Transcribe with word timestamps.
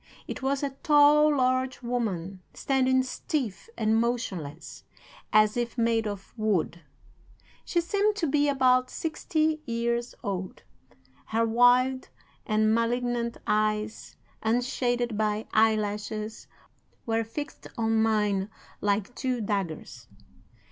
It 0.27 0.41
was 0.41 0.63
a 0.63 0.71
tall, 0.81 1.37
large 1.37 1.83
woman, 1.83 2.41
standing 2.55 3.03
stiff 3.03 3.69
and 3.77 3.95
motionless, 4.01 4.83
as 5.31 5.55
if 5.55 5.77
made 5.77 6.07
of 6.07 6.33
wood. 6.35 6.81
She 7.65 7.81
seemed 7.81 8.15
to 8.15 8.25
be 8.25 8.49
about 8.49 8.89
sixty 8.89 9.61
years 9.67 10.15
old. 10.23 10.63
Her 11.27 11.45
wild 11.45 12.09
and 12.47 12.73
malignant 12.73 13.37
eyes, 13.45 14.15
unshaded 14.41 15.19
by 15.19 15.45
eyelashes, 15.53 16.47
were 17.05 17.23
fixed 17.23 17.67
on 17.77 18.01
mine 18.01 18.49
like 18.81 19.13
two 19.13 19.39
daggers. 19.39 20.07